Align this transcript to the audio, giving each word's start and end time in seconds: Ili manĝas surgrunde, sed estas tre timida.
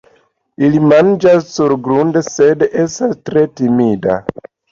Ili 0.67 0.79
manĝas 0.91 1.51
surgrunde, 1.57 2.23
sed 2.29 2.65
estas 2.87 3.13
tre 3.31 3.45
timida. 3.61 4.19